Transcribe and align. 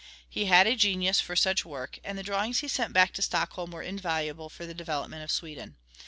He 0.27 0.45
had 0.45 0.65
a 0.65 0.75
genius 0.75 1.19
for 1.21 1.35
such 1.35 1.63
work, 1.63 1.99
and 2.03 2.17
the 2.17 2.23
drawings 2.23 2.61
he 2.61 2.67
sent 2.67 2.91
back 2.91 3.13
to 3.13 3.21
Stockholm 3.21 3.69
were 3.69 3.83
invaluable 3.83 4.49
for 4.49 4.65
the 4.65 4.73
development 4.73 5.21
of 5.21 5.29
Sweden. 5.29 5.75